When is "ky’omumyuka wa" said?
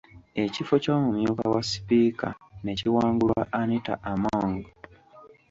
0.83-1.61